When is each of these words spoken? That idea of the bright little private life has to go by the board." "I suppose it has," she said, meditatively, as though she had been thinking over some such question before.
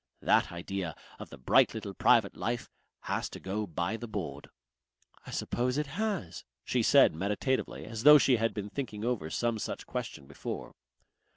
That 0.23 0.51
idea 0.51 0.95
of 1.19 1.29
the 1.29 1.37
bright 1.37 1.75
little 1.75 1.93
private 1.93 2.35
life 2.35 2.71
has 3.01 3.29
to 3.29 3.39
go 3.39 3.67
by 3.67 3.97
the 3.97 4.07
board." 4.07 4.49
"I 5.27 5.29
suppose 5.29 5.77
it 5.77 5.85
has," 5.85 6.43
she 6.65 6.81
said, 6.81 7.13
meditatively, 7.13 7.85
as 7.85 8.01
though 8.01 8.17
she 8.17 8.37
had 8.37 8.55
been 8.55 8.71
thinking 8.71 9.05
over 9.05 9.29
some 9.29 9.59
such 9.59 9.85
question 9.85 10.25
before. 10.25 10.73